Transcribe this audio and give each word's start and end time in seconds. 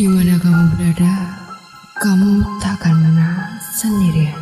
Di 0.00 0.08
mana 0.08 0.32
kamu 0.40 0.80
berada, 0.80 1.12
kamu 2.00 2.40
tak 2.56 2.72
akan 2.80 2.94
pernah 3.04 3.52
sendirian. 3.60 4.40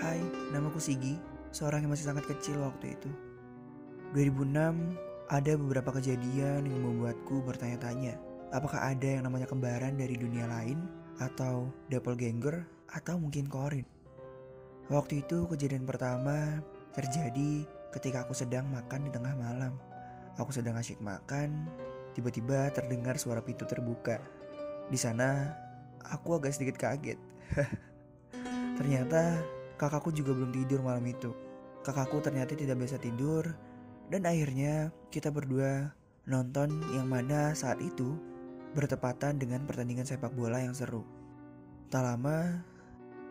Hai, 0.00 0.24
namaku 0.56 0.80
Sigi, 0.80 1.20
seorang 1.52 1.84
yang 1.84 1.92
masih 1.92 2.08
sangat 2.08 2.24
kecil 2.32 2.64
waktu 2.64 2.96
itu. 2.96 3.12
2006, 4.16 5.12
ada 5.34 5.58
beberapa 5.58 5.90
kejadian 5.98 6.70
yang 6.70 6.80
membuatku 6.86 7.42
bertanya-tanya, 7.42 8.14
apakah 8.54 8.78
ada 8.86 9.18
yang 9.18 9.26
namanya 9.26 9.50
kembaran 9.50 9.98
dari 9.98 10.14
dunia 10.14 10.46
lain, 10.46 10.86
atau 11.18 11.74
doppelganger, 11.90 12.62
atau 12.94 13.18
mungkin 13.18 13.50
korin. 13.50 13.82
Waktu 14.86 15.26
itu 15.26 15.50
kejadian 15.50 15.90
pertama 15.90 16.62
terjadi 16.94 17.66
ketika 17.90 18.22
aku 18.22 18.30
sedang 18.30 18.70
makan 18.70 19.06
di 19.06 19.10
tengah 19.10 19.34
malam. 19.34 19.74
Aku 20.38 20.54
sedang 20.54 20.78
asyik 20.78 21.02
makan, 21.02 21.66
tiba-tiba 22.14 22.70
terdengar 22.70 23.18
suara 23.18 23.42
pintu 23.42 23.66
terbuka. 23.66 24.22
Di 24.86 24.98
sana, 24.98 25.50
aku 26.06 26.38
agak 26.38 26.54
sedikit 26.54 26.78
kaget. 26.78 27.18
Ternyata 28.78 29.42
kakakku 29.82 30.14
juga 30.14 30.30
belum 30.30 30.54
tidur 30.54 30.78
malam 30.78 31.02
itu. 31.10 31.34
Kakakku 31.82 32.22
ternyata 32.22 32.54
tidak 32.54 32.80
biasa 32.80 32.96
tidur 33.02 33.73
dan 34.12 34.28
akhirnya 34.28 34.92
kita 35.08 35.32
berdua 35.32 35.92
nonton 36.28 36.72
yang 36.96 37.08
mana 37.08 37.52
saat 37.52 37.80
itu 37.80 38.16
bertepatan 38.74 39.38
dengan 39.38 39.64
pertandingan 39.64 40.04
sepak 40.04 40.34
bola 40.34 40.60
yang 40.60 40.74
seru. 40.74 41.06
Tak 41.88 42.02
lama 42.02 42.64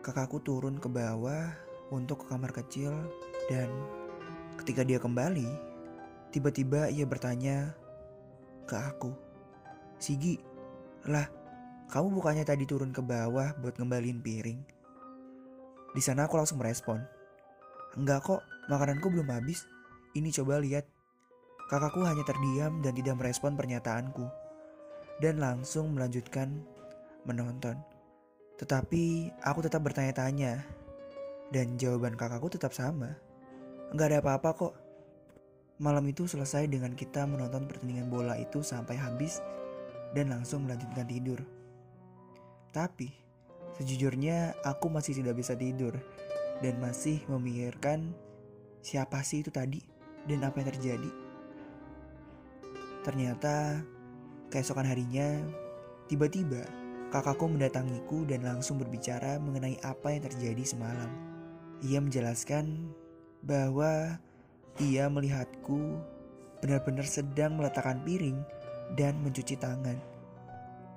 kakakku 0.00 0.40
turun 0.40 0.80
ke 0.80 0.88
bawah 0.88 1.52
untuk 1.92 2.24
ke 2.24 2.26
kamar 2.32 2.50
kecil 2.50 2.94
dan 3.52 3.68
ketika 4.62 4.86
dia 4.86 4.96
kembali 4.96 5.46
tiba-tiba 6.32 6.88
ia 6.88 7.04
bertanya 7.04 7.76
ke 8.64 8.74
aku. 8.74 9.12
Sigi, 10.00 10.40
lah 11.06 11.28
kamu 11.92 12.16
bukannya 12.16 12.42
tadi 12.42 12.64
turun 12.64 12.90
ke 12.90 13.04
bawah 13.04 13.52
buat 13.60 13.76
ngembaliin 13.76 14.24
piring? 14.24 14.60
Di 15.94 16.02
sana 16.02 16.26
aku 16.26 16.40
langsung 16.40 16.58
merespon. 16.58 16.98
Enggak 17.94 18.26
kok, 18.26 18.42
makananku 18.66 19.06
belum 19.12 19.30
habis. 19.30 19.62
Ini 20.14 20.30
coba 20.40 20.62
lihat. 20.62 20.86
Kakakku 21.68 22.06
hanya 22.06 22.22
terdiam 22.22 22.80
dan 22.80 22.94
tidak 22.94 23.18
merespon 23.18 23.58
pernyataanku. 23.58 24.24
Dan 25.18 25.42
langsung 25.42 25.92
melanjutkan 25.92 26.62
menonton. 27.26 27.76
Tetapi 28.56 29.34
aku 29.42 29.60
tetap 29.66 29.82
bertanya-tanya. 29.82 30.62
Dan 31.50 31.76
jawaban 31.76 32.14
kakakku 32.14 32.48
tetap 32.54 32.70
sama. 32.70 33.18
Enggak 33.90 34.14
ada 34.14 34.18
apa-apa 34.22 34.50
kok. 34.54 34.74
Malam 35.82 36.06
itu 36.06 36.30
selesai 36.30 36.70
dengan 36.70 36.94
kita 36.94 37.26
menonton 37.26 37.66
pertandingan 37.66 38.06
bola 38.06 38.38
itu 38.38 38.62
sampai 38.62 38.94
habis 38.94 39.42
dan 40.14 40.30
langsung 40.30 40.64
melanjutkan 40.70 41.10
tidur. 41.10 41.42
Tapi 42.70 43.24
Sejujurnya 43.74 44.54
aku 44.62 44.86
masih 44.86 45.18
tidak 45.18 45.42
bisa 45.42 45.58
tidur 45.58 45.98
dan 46.62 46.78
masih 46.78 47.26
memikirkan 47.26 48.14
siapa 48.86 49.26
sih 49.26 49.42
itu 49.42 49.50
tadi 49.50 49.82
dan 50.28 50.44
apa 50.44 50.60
yang 50.60 50.68
terjadi. 50.74 51.10
Ternyata 53.04 53.84
keesokan 54.48 54.88
harinya 54.88 55.44
tiba-tiba 56.08 56.64
kakakku 57.12 57.46
mendatangiku 57.46 58.24
dan 58.26 58.42
langsung 58.42 58.80
berbicara 58.80 59.36
mengenai 59.38 59.76
apa 59.84 60.14
yang 60.16 60.24
terjadi 60.24 60.64
semalam. 60.64 61.10
Ia 61.84 62.00
menjelaskan 62.00 62.90
bahwa 63.44 64.16
ia 64.80 65.06
melihatku 65.06 66.00
benar-benar 66.64 67.04
sedang 67.04 67.60
meletakkan 67.60 68.00
piring 68.02 68.40
dan 68.96 69.20
mencuci 69.20 69.54
tangan. 69.60 70.00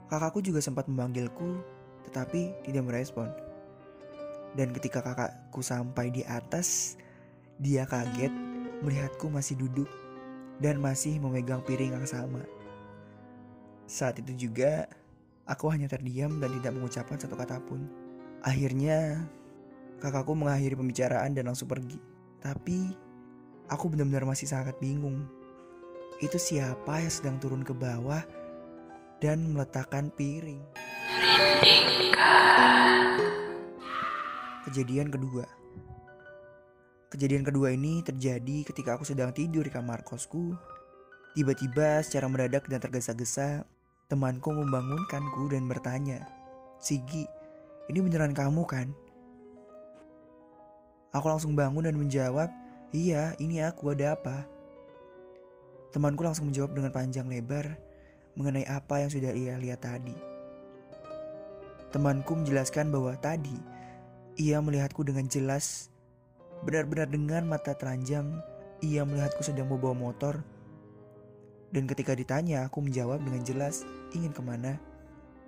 Kakakku 0.07 0.39
juga 0.39 0.63
sempat 0.63 0.87
memanggilku 0.87 1.59
tetapi 2.07 2.55
tidak 2.63 2.87
merespon. 2.87 3.27
Dan 4.55 4.71
ketika 4.71 5.03
kakakku 5.03 5.59
sampai 5.59 6.07
di 6.07 6.23
atas, 6.23 6.95
dia 7.59 7.83
kaget 7.83 8.46
melihatku 8.81 9.29
masih 9.31 9.57
duduk 9.57 9.89
dan 10.61 10.81
masih 10.81 11.17
memegang 11.21 11.61
piring 11.65 11.97
yang 11.97 12.07
sama. 12.09 12.41
Saat 13.87 14.19
itu 14.19 14.49
juga, 14.49 14.89
aku 15.47 15.71
hanya 15.71 15.87
terdiam 15.87 16.41
dan 16.43 16.51
tidak 16.59 16.75
mengucapkan 16.75 17.17
satu 17.17 17.39
kata 17.39 17.61
pun. 17.63 17.87
Akhirnya, 18.43 19.23
kakakku 20.03 20.35
mengakhiri 20.35 20.75
pembicaraan 20.75 21.31
dan 21.33 21.47
langsung 21.47 21.71
pergi. 21.71 21.97
Tapi, 22.43 22.91
aku 23.71 23.85
benar-benar 23.93 24.27
masih 24.27 24.49
sangat 24.49 24.75
bingung. 24.83 25.25
Itu 26.19 26.41
siapa 26.41 26.99
yang 26.99 27.13
sedang 27.13 27.37
turun 27.37 27.61
ke 27.61 27.71
bawah 27.71 28.25
dan 29.23 29.53
meletakkan 29.53 30.09
piring? 30.13 30.61
Kejadian 34.67 35.07
kedua. 35.13 35.47
Kejadian 37.07 37.47
kedua 37.47 37.71
ini 37.71 38.03
terjadi 38.03 38.67
ketika 38.67 38.99
aku 38.99 39.07
sedang 39.07 39.31
tidur 39.31 39.63
di 39.63 39.71
kamar 39.71 40.03
kosku. 40.03 40.51
Tiba-tiba 41.39 42.03
secara 42.03 42.27
mendadak 42.27 42.67
dan 42.67 42.83
tergesa-gesa, 42.83 43.63
temanku 44.11 44.51
membangunkanku 44.51 45.47
dan 45.47 45.71
bertanya, 45.71 46.27
Sigi, 46.83 47.23
ini 47.87 48.03
beneran 48.03 48.35
kamu 48.35 48.67
kan? 48.67 48.91
Aku 51.15 51.31
langsung 51.31 51.55
bangun 51.55 51.87
dan 51.87 51.95
menjawab, 51.95 52.51
iya 52.91 53.31
ini 53.39 53.63
aku 53.63 53.95
ada 53.95 54.19
apa? 54.19 54.43
Temanku 55.95 56.27
langsung 56.27 56.51
menjawab 56.51 56.75
dengan 56.75 56.91
panjang 56.91 57.31
lebar 57.31 57.79
mengenai 58.35 58.67
apa 58.67 58.99
yang 58.99 59.07
sudah 59.07 59.31
ia 59.31 59.55
lihat 59.55 59.79
tadi. 59.79 60.13
Temanku 61.95 62.35
menjelaskan 62.35 62.91
bahwa 62.91 63.15
tadi 63.15 63.55
ia 64.35 64.59
melihatku 64.59 65.07
dengan 65.07 65.25
jelas, 65.31 65.87
benar-benar 66.67 67.07
dengan 67.07 67.47
mata 67.47 67.71
telanjang. 67.71 68.43
Ia 68.83 69.07
melihatku 69.07 69.41
sedang 69.41 69.71
membawa 69.71 69.95
motor, 69.95 70.43
dan 71.71 71.83
ketika 71.83 72.15
ditanya, 72.15 72.63
aku 72.67 72.79
menjawab 72.79 73.19
dengan 73.23 73.43
jelas 73.43 73.83
ingin 74.15 74.31
ke 74.31 74.39
mana. 74.39 74.79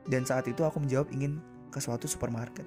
Dan 0.08 0.28
saat 0.28 0.48
itu 0.52 0.66
aku 0.68 0.84
menjawab 0.84 1.08
ingin 1.16 1.40
ke 1.72 1.80
suatu 1.80 2.10
supermarket. 2.10 2.66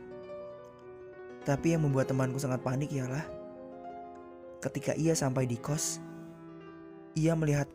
Tapi 1.43 1.75
yang 1.75 1.83
membuat 1.83 2.07
temanku 2.07 2.39
sangat 2.39 2.63
panik 2.63 2.95
ialah 2.95 3.25
ketika 4.63 4.95
ia 4.95 5.13
sampai 5.13 5.43
di 5.43 5.59
kos, 5.59 5.99
ia 7.19 7.35
melihat 7.35 7.67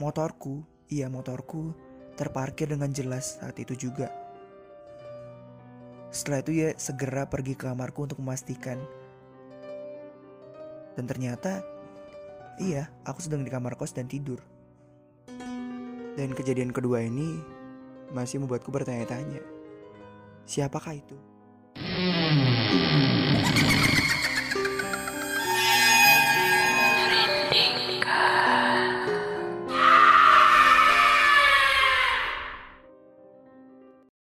motorku, 0.00 0.64
iya 0.88 1.12
motorku 1.12 1.76
terparkir 2.16 2.72
dengan 2.72 2.88
jelas 2.90 3.36
saat 3.38 3.60
itu 3.60 3.76
juga. 3.76 4.08
Setelah 6.08 6.40
itu 6.40 6.52
ia 6.64 6.68
segera 6.80 7.28
pergi 7.28 7.58
ke 7.58 7.68
kamarku 7.68 8.08
untuk 8.08 8.22
memastikan. 8.24 8.80
Dan 10.94 11.10
ternyata, 11.10 11.62
iya, 12.62 12.86
aku 13.02 13.18
sedang 13.18 13.42
di 13.42 13.50
kamar 13.50 13.74
kos 13.74 13.94
dan 13.94 14.06
tidur. 14.06 14.38
Dan 16.14 16.30
kejadian 16.30 16.70
kedua 16.70 17.02
ini 17.02 17.42
masih 18.14 18.38
membuatku 18.38 18.70
bertanya-tanya. 18.70 19.42
Siapakah 20.46 20.94
itu? 20.94 21.18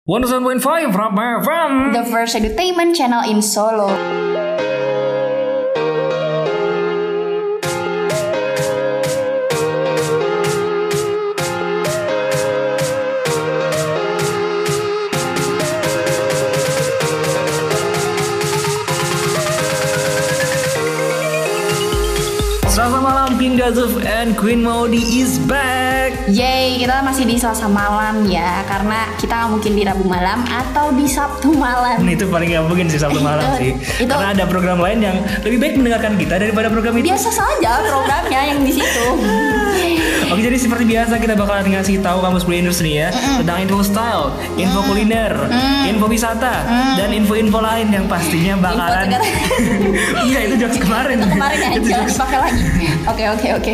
One 0.05 0.21
point 0.45 0.61
five 0.61 0.93
FM. 0.93 1.97
The 1.97 2.05
first 2.05 2.37
entertainment 2.37 2.93
channel 2.93 3.25
in 3.25 3.41
Solo. 3.41 4.34
King 23.45 23.61
Dazuf 23.61 24.01
and 24.09 24.33
Queen 24.41 24.65
Maudi 24.65 25.21
is 25.21 25.37
back. 25.45 26.17
Yeay, 26.33 26.81
kita 26.81 27.05
masih 27.05 27.29
di 27.29 27.37
Selasa 27.37 27.69
malam 27.69 28.25
ya 28.25 28.65
Karena 28.65 29.13
kita 29.21 29.37
nggak 29.37 29.51
mungkin 29.53 29.73
di 29.77 29.85
Rabu 29.85 30.09
malam 30.09 30.41
atau 30.49 30.97
di 30.97 31.05
Sabtu 31.05 31.53
malam 31.53 32.01
Nah, 32.01 32.13
itu 32.17 32.25
paling 32.25 32.49
gak 32.49 32.65
mungkin 32.65 32.89
sih 32.89 32.97
Sabtu 32.97 33.21
malam 33.21 33.45
Itu- 33.45 33.61
sih. 33.61 33.71
itu- 34.01 34.09
Karena 34.09 34.33
ada 34.33 34.49
program 34.49 34.81
lain 34.81 35.05
yang 35.05 35.17
lebih 35.45 35.61
baik 35.61 35.77
mendengarkan 35.77 36.17
kita 36.17 36.41
daripada 36.41 36.73
program 36.73 36.97
itu. 36.97 37.05
Biasa 37.13 37.29
saja 37.29 37.85
programnya 37.85 38.41
yang 38.49 38.65
di 38.65 38.73
situ 38.73 39.07
Oke 40.35 40.43
jadi 40.43 40.59
seperti 40.59 40.85
biasa 40.85 41.15
kita 41.17 41.35
bakalan 41.35 41.71
ngasih 41.71 42.03
tahu 42.03 42.19
kampus 42.19 42.43
Brainers 42.43 42.83
nih 42.83 42.95
ya 42.97 43.09
tentang 43.39 43.63
info 43.63 43.79
style, 43.81 44.25
info 44.57 44.83
kuliner, 44.83 45.31
info 45.87 46.07
wisata, 46.07 46.67
dan 46.97 47.15
info-info 47.15 47.55
lain 47.57 47.87
yang 47.89 48.05
pastinya 48.05 48.59
bakalan. 48.59 49.15
Iya 50.25 50.49
itu 50.49 50.55
jokes 50.59 50.79
kemarin. 50.79 51.17
Itu 51.17 51.29
kemarin 51.31 51.59
ya, 51.61 51.71
Itu 51.77 51.87
jokes- 51.87 52.17
dipakai 52.17 52.39
lagi 52.41 52.63
Oke, 53.05 53.25
oke, 53.29 53.49
oke 53.55 53.73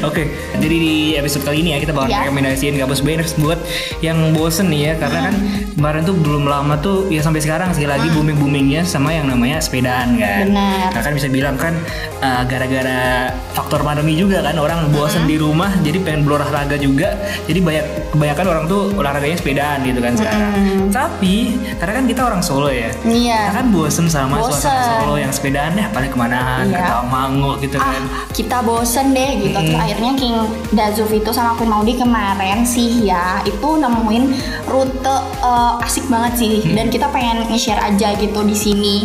Oke, 0.00 0.22
jadi 0.56 0.76
di 0.78 0.94
episode 1.12 1.42
kali 1.42 1.60
ini 1.60 1.74
ya 1.74 1.78
kita 1.78 1.92
bakal 1.92 2.08
Ya. 2.08 2.24
rekomendasiin 2.24 2.74
kampus 2.74 3.02
Brainers 3.02 3.34
buat 3.36 3.58
yang 4.00 4.32
bosen 4.32 4.66
nih 4.66 4.80
ya 4.82 4.94
karena 4.96 5.28
kan 5.28 5.34
kemarin 5.74 6.02
tuh 6.02 6.14
belum 6.14 6.44
lama 6.44 6.78
tuh 6.78 7.06
ya 7.08 7.20
sampai 7.20 7.38
sekarang 7.38 7.70
sih 7.70 7.84
lagi 7.84 8.08
booming 8.08 8.34
boomingnya 8.34 8.82
sama 8.82 9.10
yang 9.10 9.26
namanya 9.26 9.58
sepedaan 9.58 10.16
kan. 10.16 10.46
Benar. 10.48 10.90
Nah 10.90 11.02
kan 11.02 11.12
bisa 11.12 11.28
bilang 11.28 11.54
kan 11.54 11.74
uh, 12.18 12.42
gara-gara 12.44 13.30
faktor 13.52 13.82
pandemi 13.82 14.14
juga 14.14 14.40
kan 14.40 14.56
orang 14.56 14.88
bosen 14.90 15.24
di 15.24 15.36
rumah 15.36 15.70
jadi 15.90 15.98
pengen 16.00 16.22
berolahraga 16.22 16.76
juga 16.76 17.18
jadi 17.44 17.58
banyak 17.58 17.84
kebanyakan 18.10 18.46
orang 18.46 18.64
tuh 18.66 18.94
olahraganya 18.94 19.36
sepedaan 19.36 19.82
gitu 19.82 19.98
kan 19.98 20.12
sekarang. 20.14 20.52
Tapi 20.88 21.34
karena 21.76 21.92
kan 21.92 22.04
kita 22.06 22.20
orang 22.24 22.40
Solo 22.40 22.68
ya. 22.68 22.90
Iya 23.02 23.50
Kita 23.50 23.56
kan 23.56 23.66
bosen 23.68 24.06
sama 24.06 24.38
Bosen. 24.38 24.62
suasana 24.62 25.02
Solo 25.02 25.14
yang 25.16 25.30
sepedaan 25.30 25.74
ya 25.74 25.86
paling 25.88 26.08
ke 26.08 26.16
mana 26.16 26.62
Iya. 26.62 26.72
ke 26.72 26.82
Tamango 26.84 27.52
gitu 27.58 27.76
ah 27.76 27.90
kan. 27.90 28.02
kita 28.30 28.58
bosen 28.60 29.10
deh 29.10 29.30
gitu 29.40 29.52
Terus 29.52 29.74
akhirnya 29.76 30.12
King 30.14 30.36
Dazuf 30.70 31.10
itu 31.10 31.30
sama 31.30 31.54
Queen 31.54 31.68
Maudi 31.68 31.94
kemarin 31.94 32.62
sih 32.62 33.02
ya 33.02 33.42
itu 33.42 33.68
nemuin 33.76 34.24
rute 34.64 35.16
eh, 35.40 35.74
asik 35.80 36.06
banget 36.06 36.32
sih 36.36 36.54
dan 36.70 36.86
kita 36.86 37.08
pengen 37.08 37.42
nge-share 37.46 37.80
aja 37.80 38.14
gitu 38.14 38.40
di 38.40 38.54
sini 38.54 38.96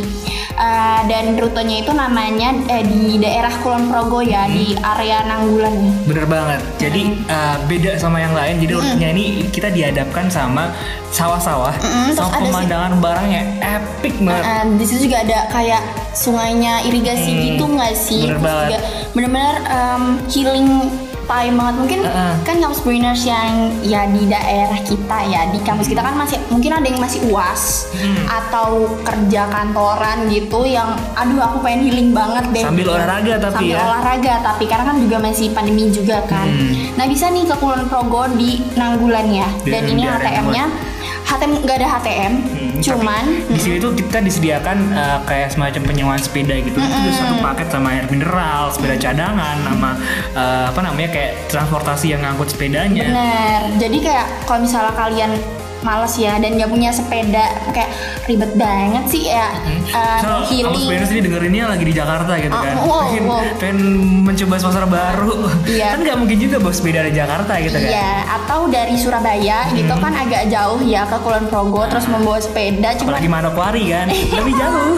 Eh, 0.56 1.02
dan 1.12 1.36
rutenya 1.36 1.84
itu 1.84 1.92
namanya 1.92 2.56
eh, 2.72 2.80
di 2.82 3.20
daerah 3.20 3.52
Kulon 3.60 3.92
Progo 3.92 4.24
ya 4.24 4.48
di 4.48 4.72
area 4.74 5.28
Nanggulan 5.28 5.76
Bener 6.08 6.24
banget. 6.24 6.64
Jadi 6.80 7.28
uh, 7.28 7.60
beda 7.68 8.00
sama 8.00 8.18
yang 8.18 8.32
lain. 8.32 8.64
Jadi 8.64 8.72
rutenya 8.72 9.10
ini 9.10 9.26
kita 9.46 9.68
dihadapkan 9.68 10.32
sama 10.32 10.72
sawah-sawah, 11.12 11.76
terus 11.76 12.16
sama 12.16 12.32
si- 12.32 12.40
pemandangan 12.42 12.92
barangnya 13.00 13.44
epic 13.60 14.16
banget. 14.18 14.44
Eh, 14.46 14.64
di 14.74 14.86
situ 14.86 15.00
juga 15.06 15.18
ada 15.22 15.40
kayak 15.50 15.82
sungainya 16.14 16.84
irigasi 16.84 17.30
Hmm, 17.30 17.44
gitu 17.46 17.64
nggak 17.70 17.94
sih? 17.94 18.22
bener 18.24 18.32
Terus 18.34 18.44
banget. 18.46 18.66
juga 18.66 18.80
bener-bener 19.12 19.56
em, 19.66 20.04
healing 20.26 20.68
time 21.26 21.56
banget. 21.56 21.76
Mungkin 21.78 22.00
Heeh. 22.02 22.34
kan 22.42 22.56
kampus 22.58 22.82
Brainers 22.82 23.22
yang 23.22 23.52
ya 23.82 24.06
di 24.08 24.26
daerah 24.26 24.80
kita 24.80 25.18
ya 25.26 25.50
di 25.50 25.60
kampus 25.60 25.88
kita 25.88 26.00
kan 26.00 26.16
masih 26.16 26.38
mungkin 26.48 26.72
ada 26.72 26.86
yang 26.86 26.98
masih 26.98 27.20
uas 27.28 27.90
Hmm. 27.92 28.26
atau 28.28 28.68
kerja 29.02 29.48
kantoran 29.48 30.28
gitu 30.28 30.64
yang 30.64 30.86
aduh 31.14 31.42
aku 31.42 31.58
pengen 31.60 31.86
healing 31.86 32.10
banget 32.12 32.46
deh. 32.52 32.64
Sambil 32.64 32.88
olahraga 32.88 33.34
tapi 33.38 33.54
Sambil 33.66 33.74
ya. 33.74 33.84
olahraga 33.84 34.34
tapi 34.42 34.64
karena 34.66 34.86
kan 34.86 34.98
juga 34.98 35.18
masih 35.20 35.48
pandemi 35.52 35.90
juga 35.90 36.22
kan. 36.26 36.46
Hmm. 36.46 36.94
Nah 36.96 37.06
bisa 37.06 37.28
nih 37.28 37.44
ke 37.44 37.56
Kulon 37.56 37.86
Progo 37.86 38.30
di 38.32 38.62
Nanggulan 38.74 39.28
ya. 39.28 39.48
Dan 39.62 39.82
ini 39.88 40.04
area 40.04 40.22
HTM-nya 40.36 40.66
HTM 41.26 41.52
nggak 41.58 41.78
ada 41.82 41.88
HTM, 41.90 42.34
Hmm, 42.76 42.84
cuman 42.84 43.24
di 43.48 43.60
sini 43.60 43.78
tuh 43.80 43.96
kita 43.96 44.20
disediakan 44.20 44.78
uh, 44.92 45.20
kayak 45.24 45.56
semacam 45.56 45.82
penyewaan 45.88 46.20
sepeda 46.20 46.60
gitu. 46.60 46.76
Itu 46.76 46.98
tuh 47.08 47.14
satu 47.16 47.36
paket 47.40 47.68
sama 47.72 47.96
air 47.96 48.06
mineral, 48.12 48.68
sepeda 48.76 49.00
cadangan, 49.00 49.56
sama 49.64 49.92
uh, 50.36 50.66
apa 50.76 50.80
namanya 50.84 51.10
kayak 51.16 51.48
transportasi 51.48 52.12
yang 52.12 52.22
ngangkut 52.28 52.52
sepedanya. 52.52 53.08
Bener. 53.08 53.62
Jadi 53.80 53.98
kayak 54.04 54.28
kalau 54.44 54.68
misalnya 54.68 54.92
kalian 54.92 55.32
males 55.86 56.18
ya 56.18 56.36
dan 56.36 56.52
nggak 56.52 56.68
punya 56.68 56.90
sepeda 56.90 57.46
kayak 57.70 57.94
ribet 58.26 58.52
banget 58.54 59.06
sih 59.06 59.24
ya 59.28 59.54
uh, 59.94 60.18
So, 60.18 60.50
healing. 60.50 60.90
Brainers 60.90 61.12
ini 61.12 61.22
dengerinnya 61.22 61.70
lagi 61.70 61.84
di 61.84 61.94
Jakarta 61.94 62.34
gitu 62.36 62.50
Ah, 62.50 62.64
kan. 62.64 62.74
wow, 62.82 63.06
pengen, 63.06 63.24
wow. 63.24 63.42
pengen 63.56 63.78
mencoba 64.26 64.56
suasana 64.58 64.88
baru. 64.88 65.46
Iya. 65.64 65.94
Kan 65.94 66.00
nggak 66.02 66.18
mungkin 66.18 66.38
juga 66.40 66.58
bawa 66.58 66.74
sepeda 66.74 67.00
dari 67.00 67.14
Jakarta 67.14 67.54
gitu 67.60 67.76
kan. 67.76 67.86
Iya, 67.86 68.12
atau 68.34 68.60
dari 68.66 68.96
Surabaya 68.96 69.60
gitu 69.72 69.94
kan 69.94 70.14
agak 70.16 70.50
jauh 70.50 70.82
ya 70.82 71.06
ke 71.06 71.18
Kulon 71.20 71.46
Progo 71.46 71.86
terus 71.86 72.06
membawa 72.06 72.40
sepeda 72.40 72.90
cuma 72.96 73.14
Apalagi 73.14 73.30
Manokwari 73.30 73.84
kan, 73.88 74.08
lebih 74.40 74.54
jauh. 74.56 74.98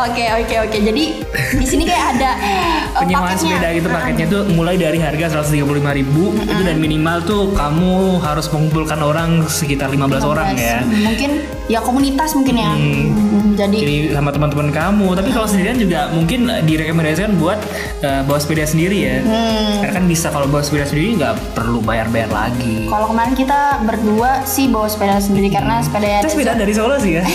Oke 0.00 0.24
oke 0.32 0.54
oke. 0.62 0.78
Jadi 0.78 1.04
di 1.52 1.66
sini 1.66 1.82
kayak 1.84 2.16
ada 2.16 2.30
uh, 2.96 3.02
Penyewaan 3.02 3.34
paketnya. 3.34 3.50
sepeda 3.52 3.68
gitu 3.74 3.88
paketnya 3.90 4.26
tuh 4.28 4.42
mulai 4.48 4.74
dari 4.74 4.98
harga 4.98 5.26
135.000 5.42 5.98
ribu 5.98 6.24
itu 6.38 6.62
dan 6.62 6.76
minimal 6.78 7.18
tuh 7.22 7.42
kamu 7.52 7.92
harus 8.20 8.46
mengumpulkan 8.48 9.00
orang 9.00 9.42
sekitar 9.58 9.90
15, 9.90 10.22
orang 10.22 10.54
ya. 10.54 10.86
Mungkin 10.86 11.42
ya 11.68 11.78
komunitas 11.78 12.32
mungkin 12.32 12.56
ya. 12.56 12.72
Hmm, 12.72 13.52
Jadi 13.54 13.76
Jadi 13.76 13.94
sama 14.10 14.30
teman-teman 14.30 14.68
kamu, 14.70 15.08
tapi 15.12 15.28
kalau 15.28 15.44
sendirian 15.44 15.76
juga 15.76 16.08
mungkin 16.08 16.48
direkomendasikan 16.64 17.36
buat 17.36 17.60
eh, 18.00 18.22
bawa 18.22 18.38
sepeda 18.38 18.64
sendiri 18.64 18.98
ya. 18.98 19.16
Hmm. 19.20 19.78
Karena 19.78 19.92
kan 19.94 20.04
bisa 20.04 20.26
kalau 20.28 20.46
bawa 20.46 20.60
sepeda 20.60 20.86
sendiri 20.86 21.14
nggak 21.14 21.34
perlu 21.52 21.78
bayar-bayar 21.80 22.28
lagi. 22.28 22.88
kalau 22.88 23.08
kemarin 23.08 23.34
kita 23.34 23.60
berdua 23.82 24.30
sih 24.42 24.66
bawa 24.66 24.86
sepeda 24.86 25.18
sendiri 25.18 25.48
karena 25.48 25.78
sepeda 25.78 26.20
Kita 26.20 26.30
sepeda 26.30 26.52
dari 26.54 26.72
Solo 26.72 26.96
sih 26.96 27.12
ya. 27.14 27.24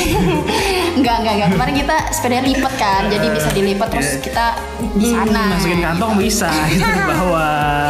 Enggak, 0.93 1.15
enggak, 1.19 1.33
enggak. 1.35 1.49
Kemarin 1.51 1.75
kita 1.75 1.95
sepeda 2.09 2.37
lipat 2.39 2.73
kan, 2.75 3.01
jadi 3.07 3.25
bisa 3.27 3.49
dilipat 3.49 3.87
terus 3.89 4.09
Iya. 4.11 4.19
kita 4.21 4.45
di 4.93 5.05
sana. 5.07 5.41
Hmm, 5.43 5.51
masukin 5.51 5.81
kantong 5.81 6.13
bisa 6.15 6.49
itu 6.69 6.83
di 6.83 7.01
bawah. 7.03 7.89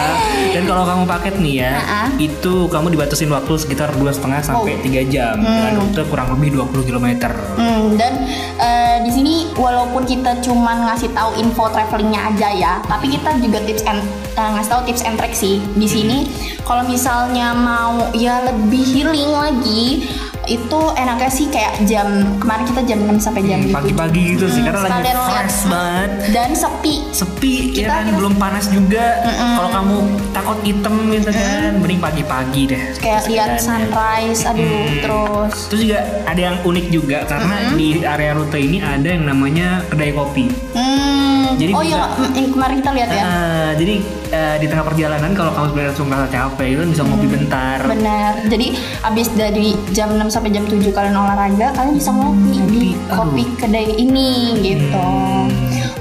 Dan 0.54 0.64
kalau 0.64 0.84
kamu 0.86 1.04
paket 1.04 1.36
nih 1.38 1.56
ya, 1.60 1.72
Uh-uh. 1.76 2.08
itu 2.18 2.54
kamu 2.68 2.88
dibatasin 2.90 3.28
waktu 3.28 3.54
sekitar 3.58 3.92
dua 3.94 4.10
setengah 4.10 4.40
sampai 4.40 4.74
Oh. 4.74 4.80
3 4.80 5.04
jam 5.06 5.36
dengan 5.36 5.74
rute 5.78 6.02
kurang 6.06 6.33
lebih 6.34 6.60
20 6.60 6.90
km. 6.90 7.08
Hmm, 7.56 7.96
dan 7.96 8.14
eh, 8.58 8.98
di 9.06 9.12
sini 9.14 9.34
walaupun 9.54 10.04
kita 10.04 10.42
cuman 10.42 10.90
ngasih 10.90 11.14
tahu 11.14 11.38
info 11.40 11.70
travelingnya 11.70 12.34
aja 12.34 12.50
ya, 12.54 12.74
tapi 12.90 13.14
kita 13.14 13.38
juga 13.40 13.62
tips 13.64 13.84
and 13.86 14.02
eh, 14.36 14.50
ngasih 14.58 14.70
tahu 14.74 14.82
tips 14.90 15.04
and 15.06 15.16
trick 15.22 15.34
sih. 15.38 15.62
Di 15.78 15.88
sini 15.88 16.30
kalau 16.66 16.84
misalnya 16.86 17.54
mau 17.54 18.10
ya 18.18 18.44
lebih 18.50 18.84
healing 18.84 19.32
lagi, 19.32 20.10
itu 20.46 20.82
enaknya 20.94 21.30
sih 21.30 21.48
kayak 21.48 21.84
jam 21.84 22.08
kemarin 22.38 22.66
kita 22.66 22.82
jam 22.84 23.00
6 23.02 23.18
sampai 23.18 23.42
jam 23.44 23.60
Hmm. 23.64 23.72
Pagi-pagi 23.74 24.36
gitu 24.36 24.46
sih 24.48 24.60
Hmm, 24.60 24.68
karena 24.68 24.80
lagi 24.84 25.12
fresh 25.14 25.60
banget. 25.66 26.10
Dan 26.30 26.50
sepi. 26.52 26.96
Sepi 27.10 27.54
ya 27.72 27.74
Kita- 27.74 27.90
kan 27.90 28.04
kita- 28.06 28.18
belum 28.18 28.34
panas 28.36 28.66
juga. 28.68 29.06
Kalau 29.24 29.70
kamu 29.72 29.96
takut 30.32 30.60
hitam 30.62 30.96
gitu 31.10 31.30
kan, 31.30 31.72
mending 31.78 32.02
pagi-pagi 32.02 32.62
deh. 32.68 32.82
Kayak 32.98 33.22
lihat 33.28 33.52
sunrise, 33.58 34.42
aduh, 34.44 34.60
Hmm. 34.60 35.00
terus 35.00 35.54
Terus 35.66 35.82
juga 35.82 36.00
ada 36.24 36.42
yang 36.42 36.58
unik 36.62 36.86
juga 36.90 37.18
karena 37.24 37.56
di 37.74 37.88
area 38.02 38.32
rute 38.34 38.58
ini 38.58 38.78
ada 38.80 39.06
yang 39.06 39.24
namanya 39.24 39.82
kedai 39.88 40.12
kopi. 40.12 40.50
Hmm. 40.74 41.13
Jadi 41.58 41.72
oh 41.74 41.84
iya, 41.84 42.04
mm, 42.10 42.32
yang 42.36 42.52
kemarin 42.52 42.76
kita 42.82 42.92
lihat 42.94 43.10
ya. 43.10 43.24
Ah, 43.24 43.72
jadi 43.78 43.96
eh, 44.34 44.56
di 44.62 44.68
tengah 44.68 44.86
perjalanan 44.86 45.32
kalau 45.38 45.52
kamu 45.54 45.66
sebenarnya 45.72 45.90
langsung 45.94 46.08
merasa 46.10 46.28
capek 46.30 46.68
itu 46.74 46.82
bisa 46.90 47.04
ngopi 47.06 47.28
bentar. 47.30 47.78
Benar. 47.86 48.34
Jadi 48.50 48.68
abis 49.06 49.28
dari 49.34 49.68
jam 49.94 50.10
6 50.16 50.30
sampai 50.30 50.50
jam 50.52 50.64
7 50.66 50.80
kalian 50.92 51.16
olahraga, 51.16 51.68
kalian 51.76 51.96
bisa 51.96 52.12
ngopi 52.12 52.58
di 52.70 52.86
Ngopi, 52.94 53.14
kopi 53.14 53.44
kedai 53.60 53.88
ini 53.98 54.60
gitu. 54.62 55.08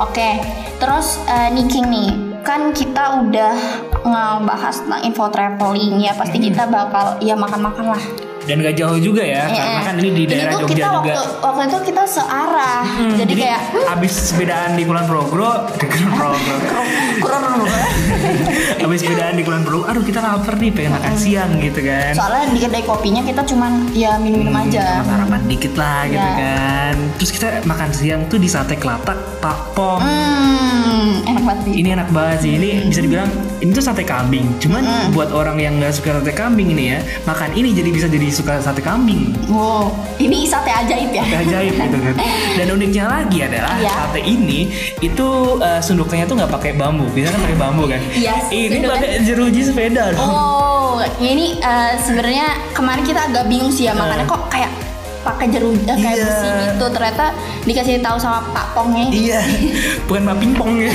Oke. 0.01 0.41
Terus 0.83 1.23
eh, 1.31 1.49
nih 1.55 1.67
King 1.71 1.87
nih, 1.95 2.11
kan 2.43 2.75
kita 2.75 3.23
udah 3.23 3.55
ngebahas 4.03 4.83
tentang 4.83 5.03
info 5.07 5.31
traveling 5.31 6.03
ya, 6.03 6.13
pasti 6.19 6.43
kita 6.43 6.67
bakal 6.67 7.23
ya 7.23 7.39
makan-makan 7.39 7.95
lah. 7.95 8.05
Dan 8.53 8.61
gak 8.61 8.77
jauh 8.77 9.01
juga 9.01 9.25
ya, 9.25 9.49
Eh, 9.49 9.57
karena 9.57 9.81
kan 9.83 9.95
ini 9.97 10.11
di 10.13 10.25
daerah 10.29 10.53
Jogja 10.55 10.69
kita 10.69 10.89
juga. 10.93 11.13
Waktu, 11.17 11.25
waktu 11.41 11.63
itu 11.65 11.79
kita 11.89 12.03
searah. 12.05 12.81
Hmm, 12.85 13.17
jadi, 13.17 13.33
kayak 13.33 13.61
hmm, 13.73 13.95
abis 13.97 14.13
sepedaan 14.29 14.71
di 14.77 14.83
Kulon 14.85 15.07
Progro, 15.09 15.51
di 15.73 15.87
Kulon 15.89 16.13
Progro. 16.13 16.55
kurang 17.17 17.43
abis 18.85 18.99
sepedaan 19.01 19.35
di 19.39 19.43
Kulon 19.43 19.63
Progro, 19.63 19.89
aduh 19.89 20.05
kita 20.05 20.21
lapar 20.21 20.59
nih 20.59 20.69
pengen 20.69 20.93
makan 20.93 21.15
siang 21.17 21.51
gitu 21.57 21.81
kan. 21.81 22.13
Soalnya 22.13 22.45
di 22.51 22.61
kedai 22.61 22.83
kopinya 22.83 23.23
kita 23.23 23.41
cuman 23.43 23.89
ya 23.91 24.21
minum-minum 24.21 24.53
aja. 24.53 25.01
Sama 25.01 25.17
sarapan 25.17 25.41
dikit 25.49 25.73
lah 25.73 26.05
gitu 26.05 26.21
Ya. 26.21 26.37
kan. 26.37 26.95
Terus 27.17 27.31
kita 27.33 27.47
makan 27.65 27.91
siang 27.91 28.21
tuh 28.27 28.37
di 28.37 28.49
sate 28.49 28.77
kelatak 28.77 29.17
Pak 29.41 29.73
Pom. 29.73 29.97
Hmm, 29.97 31.25
enak 31.25 31.43
banget 31.43 31.61
sih. 31.65 31.75
Ini 31.79 31.89
enak 31.97 32.09
banget 32.11 32.39
sih. 32.43 32.53
Ini 32.53 32.69
bisa 32.85 33.01
dibilang 33.01 33.31
ini 33.59 33.71
tuh 33.71 33.81
sate 33.81 34.03
kambing. 34.03 34.47
Cuman 34.59 34.83
buat 35.11 35.31
orang 35.31 35.57
yang 35.57 35.79
nggak 35.79 35.95
suka 35.95 36.19
sate 36.19 36.35
kambing 36.35 36.69
ini 36.69 36.93
ya, 36.93 37.01
makan 37.25 37.55
ini 37.55 37.73
jadi 37.73 37.89
bisa 37.89 38.07
jadi 38.07 38.29
suka 38.43 38.59
sate 38.59 38.83
kambing. 38.83 39.31
Wow, 39.47 39.95
ini 40.19 40.43
sate 40.45 40.67
ajaib 40.69 41.15
ya. 41.15 41.23
Ajaib 41.23 41.79
gitu 41.79 41.97
kan. 41.97 42.15
Dan 42.59 42.67
uniknya 42.75 43.05
lagi 43.07 43.39
adalah 43.41 43.79
Iya. 43.79 43.93
sate 43.95 44.21
ini 44.21 44.67
itu 44.99 45.29
uh, 45.57 45.79
sunduknya 45.79 46.27
tuh 46.27 46.35
nggak 46.35 46.51
pakai 46.51 46.75
bambu. 46.75 47.07
Biasanya 47.09 47.33
kan 47.33 47.43
pakai 47.47 47.59
bambu 47.59 47.85
kan. 47.87 48.01
Iya, 48.13 48.35
Ini 48.51 48.67
sunduknya- 48.69 48.91
pakai 48.93 49.11
jeruji 49.23 49.61
sepeda. 49.63 50.05
dong. 50.11 50.27
Oh, 50.27 50.99
ini 51.17 51.57
eh, 51.57 51.93
sebenarnya 51.97 52.47
kemarin 52.73 53.03
kita 53.03 53.21
agak 53.25 53.47
bingung 53.47 53.71
sih 53.71 53.87
ya 53.87 53.95
makannya 53.95 54.27
kok 54.27 54.43
kayak 54.49 54.71
pakai 55.23 55.47
jeru 55.49 55.71
eh, 55.73 55.83
kayak 55.93 56.03
Iya. 56.13 56.25
besi 56.25 56.49
gitu 56.67 56.85
ternyata 56.91 57.25
dikasih 57.63 57.95
tahu 57.99 58.17
sama 58.17 58.43
Pak 58.51 58.67
Pongnya 58.73 59.07
Iya, 59.09 59.41
bukan 60.07 60.23
mbak 60.25 60.37
pingpong 60.39 60.73
ya. 60.79 60.93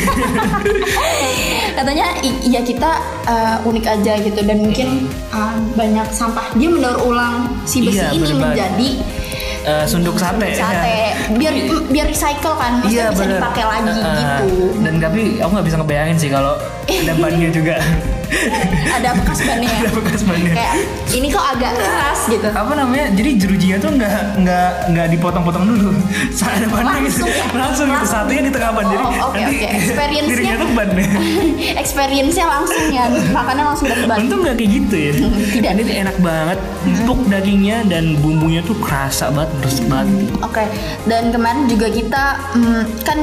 katanya 1.78 2.06
"I- 2.20 2.42
iya 2.44 2.62
kita 2.62 2.92
uh, 3.24 3.58
unik 3.64 3.86
aja 3.88 4.14
gitu 4.20 4.40
dan 4.42 4.58
mungkin 4.60 4.88
uh, 5.30 5.56
banyak 5.74 6.08
sampah 6.10 6.50
dia 6.54 6.68
mendaur 6.68 6.98
ulang 7.04 7.48
si 7.64 7.82
besi 7.82 7.98
Iya, 7.98 8.12
ini 8.12 8.20
bener 8.20 8.38
banget. 8.38 8.72
Eh, 9.68 9.84
sunduk 9.84 10.16
sate. 10.16 10.56
sate 10.56 11.12
biar 11.40 11.52
biar 11.86 12.08
recycle 12.08 12.56
kan 12.56 12.80
Iya 12.82 13.12
bisa 13.12 13.20
bener. 13.22 13.36
dipakai 13.38 13.64
lagi 13.66 13.92
eh, 13.92 14.16
gitu 14.16 14.48
Dan 14.80 14.94
tapi 14.98 15.22
aku 15.38 15.52
nggak 15.52 15.68
bisa 15.68 15.78
ngebayangin 15.78 16.18
sih 16.18 16.30
kalau 16.30 16.56
ada 16.88 17.14
bannya 17.14 17.50
juga. 17.52 17.76
ada 18.98 19.12
bekas 19.14 19.40
bannya 19.40 19.72
ada 19.80 19.92
bekas 19.94 20.22
bannya. 20.22 20.52
kayak 20.52 20.76
ini 21.10 21.28
kok 21.28 21.46
agak 21.48 21.72
keras 21.74 22.20
gitu 22.28 22.44
apa 22.46 22.74
namanya 22.74 23.08
jadi 23.10 23.30
jerujinya 23.38 23.78
tuh 23.78 23.92
nggak 23.94 24.12
nggak 24.38 24.70
nggak 24.90 25.08
dipotong-potong 25.16 25.64
dulu 25.66 25.96
saat 26.30 26.60
ada 26.60 26.68
bannya 26.68 27.08
gitu 27.08 27.24
Langsung 27.24 27.28
ya? 27.30 27.44
langsung 27.58 27.86
gitu 27.88 27.96
Langsung. 27.98 28.20
satenya 28.20 28.44
di 28.44 28.52
tengah 28.52 28.72
ban 28.74 28.84
jadi 28.86 29.00
Oh, 29.00 29.12
oke, 29.26 29.36
nanti 29.38 29.56
oke. 29.58 29.68
Experience-nya- 29.70 30.28
dirinya 30.30 30.56
tuh 30.58 30.70
ban 30.74 30.90
experience-nya 31.78 32.46
langsung 32.46 32.84
ya 32.90 33.04
makannya 33.32 33.64
langsung 33.66 33.86
dari 33.88 34.04
ban 34.04 34.18
untung 34.20 34.40
nggak 34.42 34.56
kayak 34.56 34.72
gitu 34.74 34.96
ya 34.98 35.12
Tidak. 35.50 35.72
ini 35.78 35.94
enak 35.98 36.18
banget 36.20 36.60
empuk 36.84 37.20
dagingnya 37.28 37.78
dan 37.86 38.04
bumbunya 38.18 38.60
tuh 38.62 38.76
kerasa 38.78 39.30
banget 39.30 39.52
terus 39.62 39.80
banget 39.88 40.30
Oke, 40.46 40.64
dan 41.10 41.34
kemarin 41.34 41.66
juga 41.70 41.88
kita 41.90 42.26
mm, 42.56 42.84
kan 43.06 43.20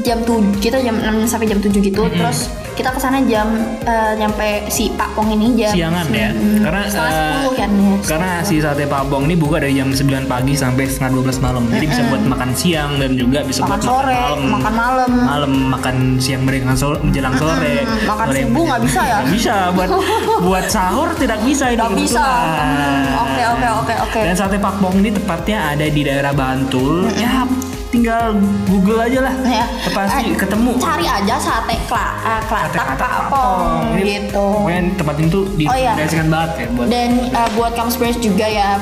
jam 0.00 0.18
tuh 0.24 0.40
kita 0.58 0.80
jam 0.80 0.96
6 0.96 1.28
sampai 1.28 1.46
jam 1.48 1.58
7 1.60 1.70
gitu, 1.80 2.02
terus 2.12 2.48
kita 2.80 2.96
ke 2.96 3.00
sana 3.02 3.20
jam 3.28 3.44
eh, 3.84 4.12
nyampe 4.16 4.64
si 4.72 4.88
Pak 4.96 5.12
Pong 5.12 5.28
ini 5.36 5.52
jam 5.52 5.76
siangan 5.76 6.06
ya? 6.08 6.32
Mm, 6.32 6.64
karena 6.64 6.82
setengah 6.88 7.12
eh, 7.12 7.18
sepuluh 7.20 7.52
kan 7.52 7.70
ya. 7.70 7.96
karena 8.08 8.30
si 8.40 8.54
sate 8.56 8.84
pabong 8.88 9.28
ini 9.28 9.36
buka 9.36 9.60
dari 9.60 9.76
jam 9.76 9.92
9 9.92 10.24
pagi 10.24 10.56
sampai 10.56 10.88
setengah 10.88 11.20
12 11.20 11.44
malam. 11.44 11.62
Jadi 11.68 11.84
bisa 11.84 12.02
buat 12.08 12.22
makan 12.24 12.50
siang 12.56 12.90
dan 12.96 13.10
juga 13.20 13.38
bisa 13.44 13.60
makan 13.68 13.68
buat 13.68 13.82
sore, 13.84 14.16
makan 14.16 14.24
malam. 14.24 14.48
makan 14.48 14.74
malam. 14.74 15.10
malam 15.20 15.52
makan 15.68 15.96
siang 16.16 16.42
menjelang 16.48 16.76
sore, 16.78 16.98
menjelang 17.04 17.34
sore. 17.36 17.72
Mm, 17.84 17.98
makan 18.08 18.26
sore 18.32 18.40
subuh 18.40 18.62
nggak 18.64 18.82
bisa 18.88 19.00
ya? 19.04 19.18
Nggak 19.20 19.32
bisa 19.36 19.54
buat 19.76 19.90
buat 20.48 20.66
sahur 20.72 21.08
tidak 21.20 21.38
bisa 21.44 21.64
ini 21.68 21.76
Nggak 21.76 21.92
bisa. 22.00 22.24
Hmm, 22.24 23.04
oke, 23.28 23.42
oke, 23.44 23.68
oke, 23.84 23.94
oke. 24.08 24.20
dan 24.24 24.34
sate 24.36 24.56
pakbong 24.56 24.96
ini 25.04 25.10
tepatnya 25.12 25.76
ada 25.76 25.84
di 25.84 26.00
daerah 26.00 26.32
Bantul. 26.32 27.12
Ya 27.20 27.44
tinggal 27.90 28.38
Google 28.66 29.02
aja 29.02 29.20
lah 29.20 29.34
Ya. 29.42 29.66
pasti 29.90 30.30
Eh, 30.30 30.38
ketemu 30.38 30.78
Cari 30.78 31.06
aja 31.06 31.34
sate 31.36 31.74
kla, 31.84 32.06
eh, 32.22 32.40
Sate 32.40 32.46
klatak 32.46 32.84
Klatak 32.86 33.10
Pak 33.10 33.24
Pong 33.28 33.82
Ini 33.92 34.02
gitu. 34.06 34.46
pokoknya 34.56 34.82
tempat 34.94 35.14
ini 35.18 35.28
tuh 35.28 35.44
Oh, 35.66 35.76
iya. 35.76 35.92
banget 35.98 36.50
ya 36.56 36.66
buat 36.70 36.86
Dan 36.86 37.10
eh, 37.28 37.48
buat 37.54 37.72
kamu 37.74 37.90
Spurs 37.90 38.18
juga 38.18 38.46
ya, 38.46 38.78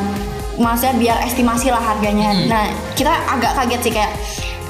maksudnya 0.56 0.94
biar 0.96 1.18
estimasi 1.22 1.70
lah 1.70 1.80
harganya. 1.80 2.30
Hmm. 2.30 2.46
Nah, 2.46 2.64
kita 2.92 3.08
agak 3.08 3.56
kaget 3.56 3.80
sih 3.80 3.92
kayak 3.94 4.12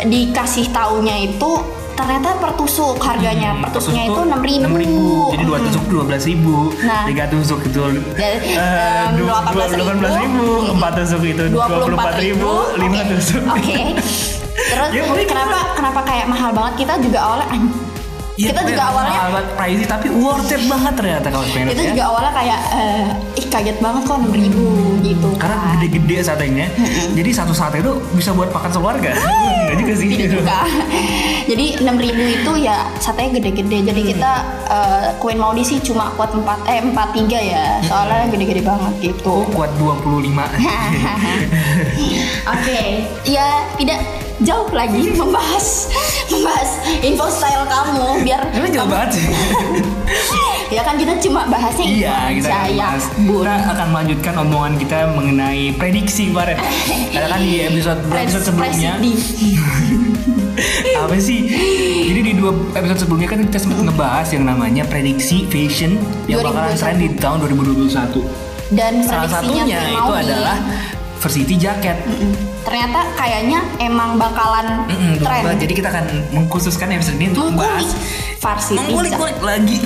dikasih 0.00 0.66
taunya 0.70 1.26
itu 1.26 1.50
ternyata 1.98 2.28
per 2.38 2.54
tusuk 2.54 2.96
harganya. 2.98 3.58
per 3.58 3.70
tusuknya 3.74 4.06
itu 4.06 4.20
enam 4.22 4.40
ribu. 4.40 4.66
Hmm, 4.70 5.32
jadi 5.34 5.42
dua 5.44 5.58
tusuk 5.60 5.84
dua 5.90 6.02
belas 6.06 6.22
ribu. 6.22 6.56
Nah. 6.80 7.04
tiga 7.04 7.24
tusuk 7.26 7.60
itu 7.60 7.82
Dan, 8.14 8.38
eh, 8.46 9.06
18.000, 9.18 9.98
belas 9.98 10.14
ribu. 10.16 10.46
empat 10.70 10.92
tusuk 10.96 11.22
itu 11.24 11.42
dua 11.50 11.66
puluh 11.66 11.86
empat 11.92 12.14
ribu. 12.16 12.50
Lima 12.78 13.02
tusuk. 13.04 13.42
Oke. 13.44 13.98
Terus 14.58 14.88
Ya, 14.90 15.02
kenapa 15.24 15.58
kenapa 15.72 16.00
kayak 16.02 16.26
mahal 16.26 16.50
banget? 16.50 16.74
Kita 16.78 16.92
juga 16.98 17.18
awalnya 17.20 17.48
"An- 17.50 17.74
Iya, 18.38 18.54
kita 18.54 18.70
juga 18.70 18.82
awalnya 18.86 19.10
mahal 19.12 19.30
banget, 19.34 19.48
pricey 19.58 19.86
tapi 19.88 20.06
worth 20.14 20.46
it 20.46 20.62
banget 20.62 20.94
ternyata 20.94 21.26
kalau 21.26 21.42
pengen 21.50 21.74
itu 21.74 21.82
ya. 21.82 21.90
juga 21.90 22.04
awalnya 22.06 22.32
kayak 22.32 22.60
eh, 22.70 23.06
ih 23.34 23.46
kaget 23.50 23.78
banget 23.82 24.02
kok 24.06 24.14
enam 24.14 24.30
ribu 24.30 24.66
gitu 25.02 25.28
karena 25.34 25.56
kan. 25.58 25.74
gede-gede 25.74 26.16
satenya 26.22 26.66
jadi 27.18 27.30
satu 27.34 27.50
sate 27.50 27.82
itu 27.82 27.98
bisa 28.14 28.30
buat 28.30 28.54
makan 28.54 28.70
sekeluarga 28.70 29.10
enggak 29.10 29.76
juga 29.82 29.92
sih. 29.92 30.08
tidak 30.14 30.28
juga 30.32 30.54
jadi 31.48 31.80
enam 31.80 31.96
ribu 31.96 32.20
itu 32.20 32.52
ya 32.60 32.84
satenya 33.00 33.40
gede-gede. 33.40 33.88
Jadi 33.88 34.00
Hmm. 34.04 34.10
kita 34.12 34.32
eh, 34.68 35.08
Queen 35.16 35.40
Maudi 35.40 35.64
sih 35.64 35.80
cuma 35.80 36.12
kuat 36.12 36.36
empat 36.36 36.60
eh 36.68 36.84
empat 36.84 37.16
tiga 37.16 37.40
ya. 37.40 37.80
Soalnya 37.82 38.28
Hmm. 38.28 38.32
gede-gede 38.36 38.62
banget 38.62 38.92
gitu. 39.00 39.48
Kuat 39.56 39.72
25 39.80 40.44
Oke, 42.52 42.80
ya 43.24 43.64
tidak 43.74 43.98
jauh 44.38 44.70
lagi 44.70 45.10
membahas 45.12 45.90
membahas 46.28 46.70
info 47.00 47.26
style 47.26 47.64
kamu 47.64 48.22
biar 48.22 48.40
Ini 48.48 48.68
jauh 48.70 48.84
kamu- 48.84 48.92
banget 48.92 49.10
sih. 49.16 49.26
ya 50.68 50.82
kan 50.82 50.94
kita 50.94 51.16
cuma 51.18 51.42
bahasnya 51.44 51.84
Iya, 51.84 52.16
kita 52.32 52.48
akan 52.48 52.70
ya, 52.70 52.86
bahas. 52.86 53.04
Bun. 53.18 53.42
Kita 53.42 53.54
akan 53.68 53.86
melanjutkan 53.88 54.34
omongan 54.38 54.72
kita 54.76 54.98
mengenai 55.10 55.62
prediksi 55.74 56.22
kemarin. 56.28 56.56
Karena 57.12 57.28
kan 57.28 57.40
di 57.40 57.52
episode 57.62 58.00
episode 58.06 58.44
sebelumnya 58.44 58.92
apa 60.98 61.14
sih? 61.16 61.40
Jadi 62.04 62.20
di 62.20 62.32
dua 62.34 62.50
episode 62.74 62.98
sebelumnya 63.00 63.28
kan 63.28 63.38
kita 63.42 63.58
sempat 63.58 63.78
ngebahas 63.80 64.28
yang 64.28 64.44
namanya 64.44 64.82
prediksi 64.84 65.46
fashion 65.46 65.96
yang 66.26 66.42
bakalan 66.42 66.74
2021. 66.74 66.78
tren 66.78 66.96
di 66.96 67.08
tahun 67.16 67.36
2021. 67.48 68.22
dan 68.68 68.92
Salah 69.00 69.30
satunya 69.30 69.64
itu 69.88 70.12
adalah 70.12 70.56
Varsity 71.18 71.54
Jacket. 71.54 71.98
Mm-mm. 72.00 72.30
ternyata 72.62 73.00
kayaknya 73.14 73.58
emang 73.78 74.14
bakalan 74.14 74.86
Mm-mm, 74.86 75.18
tren 75.18 75.42
betul. 75.42 75.56
Jadi 75.58 75.72
kita 75.74 75.88
akan 75.88 76.04
mengkhususkan 76.30 76.88
episode 76.90 77.16
ini 77.16 77.32
untuk 77.32 77.50
membahas 77.50 77.90
varsity 78.38 78.78
mengulik-ulik 78.78 79.38
lagi 79.40 79.78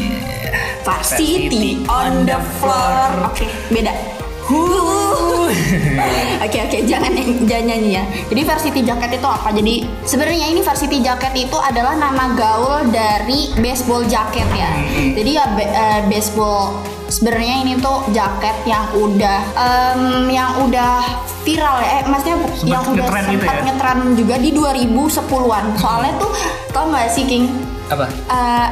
varsity 0.83 1.87
on 1.87 2.25
the 2.25 2.37
floor 2.59 3.11
oke 3.25 3.47
beda 3.69 3.95
Huh. 4.43 5.47
Oke 6.45 6.59
oke 6.61 6.79
jangan 6.83 7.15
jangan 7.47 7.65
nyanyi 7.65 7.95
ya. 7.95 8.03
Jadi 8.27 8.43
varsity 8.43 8.83
jacket 8.83 9.15
itu 9.15 9.25
apa? 9.25 9.49
Jadi 9.49 9.75
sebenarnya 10.03 10.51
ini 10.51 10.61
varsity 10.61 10.99
jacket 10.99 11.31
itu 11.39 11.55
adalah 11.55 11.95
nama 11.95 12.35
gaul 12.35 12.91
dari 12.91 13.55
baseball 13.57 14.03
jacket 14.03 14.45
ya. 14.51 14.67
Jadi 15.15 15.31
ya 15.31 15.47
be- 15.49 15.71
eh, 15.71 16.01
baseball 16.05 16.75
sebenarnya 17.12 17.54
ini 17.61 17.73
tuh 17.76 18.09
jaket 18.16 18.57
yang 18.64 18.88
udah 18.97 19.38
em, 19.52 20.33
yang 20.33 20.57
udah 20.64 21.04
viral 21.45 21.76
ya. 21.85 22.00
Eh 22.00 22.02
maksudnya 22.09 22.37
Sempet 22.57 22.73
yang 22.73 22.85
udah 22.88 23.07
gitu 23.07 23.28
sempat 23.28 23.54
ya? 23.54 23.62
ngetren 23.69 23.99
juga 24.16 24.35
di 24.40 24.50
2010-an. 24.57 25.64
Soalnya 25.76 26.12
tuh 26.16 26.33
tau 26.73 26.88
nggak 26.88 27.09
sih 27.12 27.25
King? 27.28 27.45
apa? 27.92 28.09
Eh, 28.09 28.66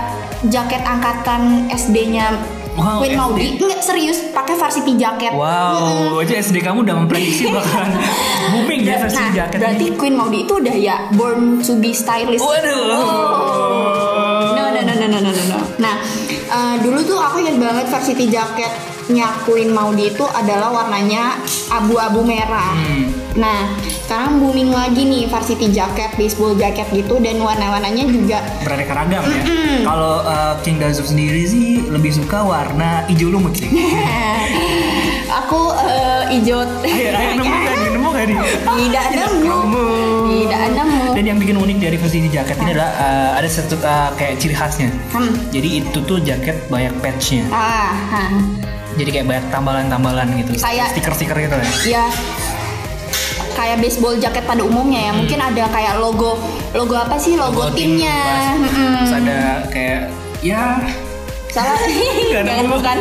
jaket 0.48 0.80
angkatan 0.80 1.68
SD-nya 1.68 2.32
Wow, 2.78 3.02
Queen 3.02 3.12
SD. 3.12 3.18
Maudi 3.18 3.46
enggak 3.58 3.82
serius 3.82 4.18
pakai 4.30 4.54
varsity 4.54 4.94
jacket. 4.94 5.34
Wow, 5.34 6.22
aja 6.22 6.34
SD 6.38 6.62
kamu 6.62 6.86
udah 6.86 6.96
memprediksi 7.02 7.50
bakalan 7.54 7.98
booming 8.54 8.86
ya 8.86 8.96
versi 9.02 9.18
nah, 9.18 9.34
jaket 9.34 9.58
berarti 9.58 9.86
ini. 9.90 9.98
Queen 9.98 10.14
Maudi 10.14 10.38
itu 10.46 10.54
udah 10.54 10.76
ya 10.78 10.96
born 11.12 11.60
to 11.60 11.76
be 11.76 11.90
stylish. 11.90 12.40
Waduh. 12.40 12.80
No, 14.54 14.64
no, 14.70 14.80
no, 14.80 14.92
no, 14.96 15.06
no, 15.10 15.18
no, 15.18 15.30
no, 15.34 15.44
no. 15.50 15.59
Nah, 15.80 15.96
eh, 16.28 16.76
dulu 16.84 17.00
tuh 17.02 17.18
aku 17.18 17.40
ingat 17.40 17.56
banget 17.56 17.86
varsity 17.88 18.28
jaketnya 18.28 19.26
Queen 19.48 19.72
Maudi 19.72 20.12
itu 20.12 20.24
adalah 20.28 20.70
warnanya 20.70 21.40
abu-abu 21.72 22.20
merah. 22.22 22.76
Hmm. 22.76 23.08
Nah, 23.40 23.72
sekarang 24.04 24.42
booming 24.42 24.74
lagi 24.74 25.06
nih 25.06 25.30
varsity 25.30 25.70
jacket, 25.70 26.12
baseball 26.18 26.52
jacket 26.58 26.90
gitu 26.90 27.22
dan 27.22 27.38
warna-warnanya 27.38 28.04
juga 28.10 28.42
Beraneka 28.66 28.92
ragam 28.92 29.22
ya. 29.22 29.42
Kalau 29.86 30.26
uh, 30.26 30.54
King 30.66 30.82
Dazuf 30.82 31.08
sendiri 31.08 31.46
sih 31.46 31.86
lebih 31.86 32.10
suka 32.10 32.42
warna 32.42 33.06
hijau 33.06 33.30
lumut 33.30 33.54
sih. 33.54 33.70
aku 35.30 35.60
eh, 35.78 36.22
hijau. 36.34 36.58
ayo, 36.82 37.08
ayo 37.14 37.30
nemu 37.38 37.54
nih? 37.54 37.90
Nemu 37.94 38.10
nih? 38.10 38.36
Tidak 38.66 39.06
nemu. 39.14 39.46
Nemu. 39.46 39.86
Tidak 40.26 40.64
nemu. 40.74 40.89
Dan 41.14 41.24
yang 41.26 41.38
bikin 41.38 41.56
unik 41.58 41.76
dari 41.80 41.96
versi 41.96 42.18
jaket 42.28 42.56
ini 42.62 42.70
adalah 42.74 42.90
uh, 42.96 43.30
ada 43.38 43.48
satu 43.48 43.76
uh, 43.80 44.10
kayak 44.14 44.38
ciri 44.38 44.54
khasnya. 44.54 44.90
Hmm. 45.10 45.32
Jadi 45.50 45.82
itu 45.82 45.98
tuh 46.04 46.18
jaket 46.22 46.56
banyak 46.70 46.94
patchnya. 47.02 47.44
Ah. 47.50 47.92
Jadi 48.98 49.10
kayak 49.14 49.26
banyak 49.26 49.46
tambalan-tambalan 49.54 50.28
gitu. 50.40 50.58
Kayak- 50.60 50.92
stiker-stiker 50.94 51.36
gitu 51.38 51.56
ya. 51.56 51.70
ya 52.00 52.04
kayak 53.60 53.76
baseball 53.82 54.16
jacket 54.16 54.40
pada 54.48 54.64
umumnya 54.64 55.10
ya 55.10 55.12
mungkin 55.12 55.36
ada 55.36 55.68
kayak 55.68 56.00
logo 56.00 56.40
logo 56.72 56.96
apa 56.96 57.20
sih 57.20 57.36
logo, 57.36 57.68
tim, 57.76 58.00
timnya. 58.00 58.56
Mm-mm. 58.56 58.92
Terus 59.04 59.14
ada 59.20 59.38
kayak 59.68 60.00
ya 60.40 60.80
salah. 61.50 61.76
Nggak 61.76 62.42
nggak 62.44 62.56
nemu. 62.56 62.66
nemu 62.66 62.78
kan 62.80 62.98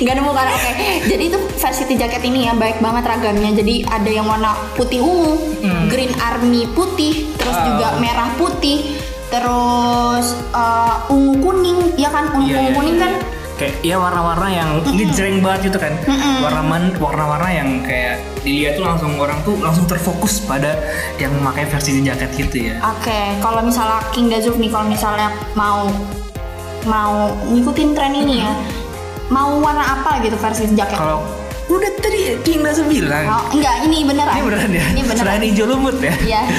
nggak 0.00 0.14
nemu 0.14 0.30
kan. 0.30 0.46
Oke. 0.48 0.70
Jadi 1.06 1.22
itu 1.26 1.38
varsity 1.56 1.94
jacket 1.94 2.22
ini 2.22 2.46
ya 2.46 2.52
baik 2.52 2.78
banget 2.78 3.04
ragamnya. 3.04 3.50
Jadi 3.52 3.82
ada 3.82 4.10
yang 4.10 4.24
warna 4.24 4.52
putih 4.74 5.00
ungu 5.00 5.34
Hmm. 5.56 5.88
green 5.88 6.12
army 6.16 6.68
putih 6.70 7.32
terus 7.34 7.56
Wow. 7.56 7.66
juga 7.66 7.86
merah 7.98 8.30
putih 8.36 8.94
terus 9.26 10.26
uh, 10.52 11.02
ungu 11.08 11.34
kuning 11.40 11.78
ya 11.94 12.08
kan? 12.08 12.30
Ungu, 12.30 12.46
Iya, 12.46 12.56
ungu 12.56 12.70
iya, 12.70 12.76
kuning 12.76 12.96
iya. 12.96 13.02
kan? 13.02 13.12
Kayak 13.56 13.74
ya 13.80 13.96
warna-warna 13.96 14.48
yang 14.52 14.70
ngejreng 14.84 15.40
banget 15.40 15.72
gitu 15.72 15.78
kan. 15.80 15.96
Warna 16.38 16.60
man 16.60 16.92
warna-warna 16.94 17.48
yang 17.48 17.80
kayak 17.80 18.20
dilihat 18.44 18.76
tuh 18.76 18.84
langsung 18.84 19.16
orang 19.16 19.40
tuh 19.42 19.56
langsung 19.56 19.88
terfokus 19.88 20.44
pada 20.44 20.76
yang 21.16 21.32
memakai 21.32 21.64
versi 21.64 21.96
jaket 21.98 22.30
gitu 22.36 22.56
ya. 22.68 22.76
Oke, 22.84 23.16
kalau 23.40 23.64
misalnya 23.64 24.04
King 24.12 24.28
Dazuf 24.28 24.54
nih, 24.54 24.68
kalau 24.68 24.86
misalnya 24.86 25.32
mau 25.56 25.88
mau 26.86 27.34
ngikutin 27.44 27.88
tren 27.92 28.14
ini 28.14 28.40
ya, 28.40 28.50
mau 29.28 29.58
warna 29.58 29.82
apa 29.82 30.22
gitu 30.22 30.38
versi 30.38 30.70
jaket? 30.72 30.96
kalau 30.96 31.20
Udah 31.66 31.90
tadi 31.98 32.38
King 32.46 32.62
Dazo 32.62 32.86
bilang. 32.86 33.26
Oh, 33.26 33.42
enggak, 33.50 33.82
ini 33.82 34.06
beneran. 34.06 34.38
Ini 34.38 34.42
beneran 34.46 34.70
ya? 34.70 34.84
Ini 34.86 35.02
beneran. 35.02 35.18
Selain 35.18 35.42
hijau 35.42 35.66
lumut 35.66 35.98
ya. 35.98 36.14
Iya. 36.22 36.42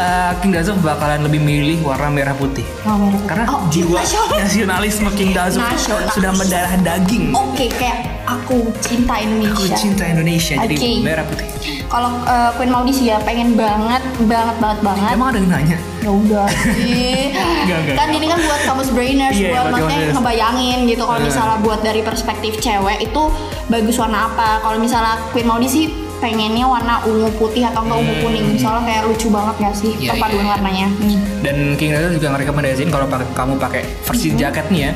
Eh, 0.00 0.32
King 0.44 0.52
Dazo 0.52 0.76
bakalan 0.84 1.24
lebih 1.24 1.40
milih 1.40 1.80
warna 1.80 2.12
merah 2.12 2.36
putih. 2.36 2.60
Oh, 2.84 3.00
merah. 3.00 3.20
Karena 3.24 3.44
Oh, 3.48 3.64
jiwa 3.72 4.04
nasional. 4.04 4.36
nasionalisme 4.36 5.08
King 5.16 5.32
Nasionalis. 5.32 6.12
sudah 6.12 6.32
mendarah 6.36 6.76
daging. 6.76 7.32
Oke, 7.32 7.72
kayak 7.72 8.19
aku 8.30 8.70
cinta 8.78 9.18
Indonesia. 9.18 9.54
Aku 9.56 9.66
cinta 9.72 10.04
Indonesia 10.04 10.54
jadi 10.56 10.76
merah 11.00 11.24
putih. 11.24 11.46
Kalau 11.86 12.22
eh, 12.22 12.50
Queen 12.54 12.70
Maudi 12.70 12.92
sih 12.92 13.06
ya 13.06 13.18
pengen 13.20 13.54
banget, 13.54 13.98
banget, 14.22 14.56
banget, 14.58 14.78
banget. 14.80 15.10
Emang 15.10 15.28
ada 15.28 15.38
yang 15.38 15.48
nanya? 15.48 15.78
Ya 16.00 16.10
udah 16.10 16.46
sih. 16.48 17.34
Enggak, 17.60 17.78
enggak, 17.82 17.94
kan 17.94 18.08
ini 18.10 18.26
kan 18.26 18.38
buat 18.40 18.60
kamus 18.64 18.88
brainers 18.90 19.36
Iya, 19.36 19.50
buat 19.52 19.64
maksudnya 19.70 19.98
brainers. 19.98 20.14
ngebayangin 20.16 20.78
gitu 20.86 21.02
kalau 21.02 21.20
Eh. 21.20 21.26
misalnya 21.26 21.56
buat 21.58 21.80
dari 21.80 22.00
perspektif 22.00 22.52
cewek 22.58 22.98
itu 23.02 23.22
bagus 23.66 23.96
warna 23.96 24.26
apa. 24.26 24.60
Kalau 24.60 24.78
misalnya 24.78 25.18
Queen 25.30 25.44
Maudi 25.44 25.68
sih 25.68 25.84
pengennya 26.20 26.68
warna 26.68 27.00
ungu 27.02 27.32
putih 27.34 27.64
atau 27.64 27.82
enggak 27.82 27.98
ungu 27.98 28.14
kuning. 28.20 28.46
Soalnya 28.54 28.84
kayak 28.86 29.02
lucu 29.08 29.26
banget 29.28 29.54
gak 29.58 29.74
sih 29.74 29.90
Hmm. 29.90 30.00
Iya, 30.00 30.10
perpaduan 30.14 30.44
iya. 30.44 30.52
warnanya. 30.54 30.86
Hmm. 30.92 31.18
Dan 31.40 31.56
King 31.74 31.90
Dazo 31.92 32.08
juga 32.12 32.28
ngerekomendasiin 32.36 32.90
kalau 32.92 33.06
kamu 33.10 33.54
pakai 33.56 33.82
versi 34.04 34.28
Mm-hmm. 34.30 34.38
jaketnya, 34.38 34.88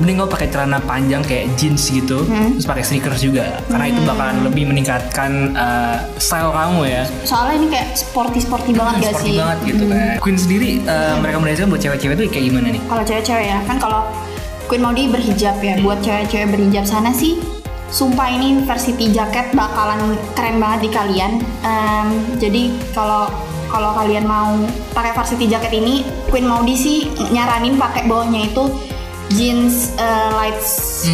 mending 0.00 0.16
kamu 0.18 0.30
pakai 0.32 0.48
celana 0.48 0.80
panjang 0.80 1.20
kayak 1.20 1.52
jeans 1.54 1.84
gitu, 1.86 2.24
Mm-hmm. 2.24 2.56
terus 2.56 2.66
pakai 2.66 2.82
sneakers 2.82 3.20
juga, 3.20 3.60
karena 3.68 3.86
itu 3.86 4.00
bakalan 4.02 4.40
lebih 4.42 4.64
meningkatkan 4.66 5.52
uh, 5.52 6.00
style 6.16 6.48
kamu 6.50 6.88
ya. 6.88 7.02
Soalnya 7.22 7.54
ini 7.60 7.66
kayak 7.68 7.88
sporty-sporty 7.94 8.72
banget 8.72 8.94
gak 8.98 9.12
Sporty 9.12 9.28
sih? 9.28 9.36
banget 9.36 9.58
gitu 9.68 9.84
kan. 9.86 10.16
Queen 10.18 10.38
sendiri 10.40 10.70
uh, 10.84 11.20
merekomendasikan 11.20 11.68
buat 11.68 11.78
cewek-cewek 11.78 12.14
itu 12.16 12.24
kayak 12.32 12.44
gimana 12.48 12.66
nih? 12.72 12.80
Kalau 12.82 13.02
cewek-cewek 13.04 13.44
ya, 13.46 13.58
kan 13.68 13.76
kalau 13.76 14.00
Queen 14.64 14.80
Maudi 14.80 15.02
berhijab 15.06 15.56
ya, 15.60 15.74
buat 15.78 16.00
cewek-cewek 16.00 16.48
berhijab 16.48 16.84
sana 16.88 17.12
sih, 17.12 17.36
sumpah 17.90 18.30
ini 18.30 18.62
varsity 18.64 19.10
jaket 19.10 19.50
bakalan 19.52 20.14
keren 20.38 20.62
banget 20.62 20.88
di 20.88 20.90
kalian. 20.90 21.32
Em, 21.66 22.08
jadi 22.38 22.70
kalau 22.94 23.30
kalau 23.70 23.94
kalian 23.94 24.26
mau 24.26 24.58
pakai 24.94 25.14
varsity 25.14 25.46
jaket 25.46 25.70
ini, 25.74 26.02
Queen 26.30 26.46
Maudi 26.46 26.74
sih 26.74 26.98
nyaranin 27.30 27.78
pakai 27.78 28.06
bawahnya 28.10 28.50
itu 28.50 28.66
jeans 29.30 29.94
eh, 29.94 30.30
light 30.34 30.58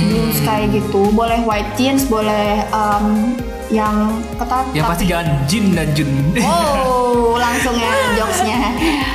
blue 0.09 0.33
kayak 0.45 0.73
gitu. 0.73 1.13
Boleh 1.13 1.41
white 1.45 1.69
jeans, 1.77 2.09
boleh 2.09 2.65
em, 2.73 3.37
yang 3.73 4.23
ketat. 4.39 4.65
Yang 4.73 4.87
pasti 4.89 5.05
jangan 5.11 5.27
Jin 5.51 5.75
dan 5.75 5.89
Jun. 5.93 6.11
Oh, 6.45 7.35
langsung 7.45 7.75
ya 7.77 7.93
jokesnya. 8.15 8.59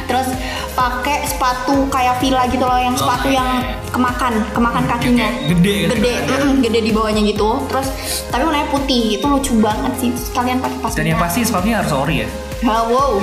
Terus 0.10 0.28
pakai 0.72 1.24
sepatu 1.24 1.88
kayak 1.88 2.18
villa 2.18 2.48
gitu 2.48 2.62
loh, 2.62 2.76
yang 2.76 2.94
sepatu 2.94 3.28
Oke. 3.28 3.34
yang 3.34 3.50
kemakan, 3.90 4.34
kemakan 4.50 4.84
kakinya. 4.88 5.28
Gede 5.46 5.76
gitu 5.84 5.94
Gede, 5.94 6.14
kan. 6.22 6.40
mm-mm, 6.40 6.54
gede 6.62 6.80
di 6.82 6.92
bawahnya 6.92 7.22
gitu. 7.24 7.50
Terus 7.68 7.88
tapi 8.28 8.42
warnanya 8.42 8.68
putih, 8.68 9.16
itu 9.16 9.26
lucu 9.26 9.54
banget 9.58 9.94
sih. 9.98 10.10
Terus 10.10 10.30
kalian 10.32 10.58
pakai 10.58 10.78
pas. 10.80 10.92
Dan 10.94 11.06
yang 11.06 11.20
pasti 11.20 11.40
sepatunya 11.42 11.80
harus 11.80 11.92
ori 11.92 12.24
ya. 12.24 12.28
Wow. 12.62 13.20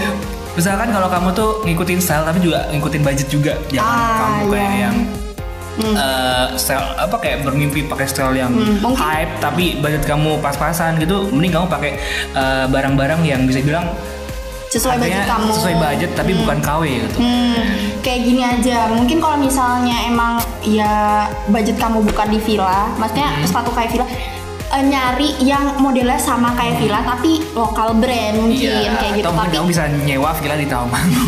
Misalkan 0.52 0.90
kalau 0.90 1.06
kamu 1.06 1.28
tuh 1.32 1.50
ngikutin 1.62 1.98
style 1.98 2.24
tapi 2.24 2.38
juga 2.38 2.66
ngikutin 2.68 3.00
budget 3.00 3.28
juga, 3.28 3.52
jangan 3.68 3.86
Ah, 3.86 4.18
kamu 4.18 4.44
kayak 4.50 4.68
iya. 4.68 4.82
yang 4.82 4.96
eh, 5.78 6.46
style 6.58 6.88
apa 6.98 7.16
kayak 7.16 7.46
bermimpi 7.46 7.86
pakai 7.86 8.02
style 8.04 8.34
yang 8.34 8.50
Hmm, 8.50 8.82
mungkin- 8.82 8.98
hype 8.98 9.38
tapi 9.38 9.78
budget 9.78 10.02
kamu 10.02 10.36
pas-pasan 10.38 10.98
gitu, 10.98 11.30
mending 11.30 11.54
kamu 11.54 11.66
pakai 11.68 11.92
eh, 12.34 12.66
barang-barang 12.66 13.22
yang 13.22 13.46
bisa 13.46 13.62
bilang 13.62 13.86
Sesuai 14.68 15.00
budget 15.00 15.24
harganya 15.24 15.32
kamu. 15.32 15.50
sesuai 15.50 15.74
budget 15.76 16.10
tapi 16.12 16.32
bukan 16.36 16.58
KW 16.60 16.82
gitu. 16.84 17.16
Hmm, 17.16 17.62
kayak 18.00 18.20
gini 18.20 18.42
aja. 18.44 18.78
Mungkin 18.92 19.16
kalau 19.16 19.36
misalnya 19.36 19.96
emang 20.04 20.32
ya 20.60 21.24
budget 21.48 21.80
kamu 21.80 22.04
bukan 22.04 22.28
di 22.28 22.38
villa, 22.38 22.92
maksudnya 22.96 23.28
Hmm. 23.32 23.44
sepatu 23.48 23.72
kayak 23.72 23.90
villa, 23.90 24.06
eh, 24.68 24.84
nyari 24.84 25.40
yang 25.40 25.80
modelnya 25.80 26.20
sama 26.20 26.52
kayak 26.52 26.76
villa 26.76 27.00
tapi 27.00 27.40
lokal 27.56 27.96
brand 27.96 28.36
mungkin 28.36 28.60
kayak 28.60 29.12
gitu. 29.16 29.24
Iya, 29.24 29.24
atau 29.24 29.32
mungkin 29.32 29.48
Tapi 29.48 29.56
kamu 29.56 29.68
bisa 29.72 29.84
nyewa 30.04 30.30
villa 30.36 30.56
di 30.56 30.66
Tawangmangu. 30.68 31.24